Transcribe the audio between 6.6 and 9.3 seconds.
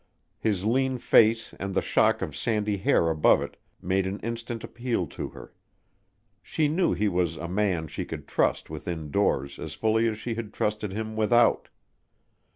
knew he was a man she could trust within